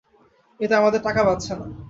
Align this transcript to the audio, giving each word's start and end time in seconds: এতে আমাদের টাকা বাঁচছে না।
এতে 0.59 0.73
আমাদের 0.75 1.01
টাকা 1.03 1.21
বাঁচছে 1.27 1.53
না। 1.53 1.65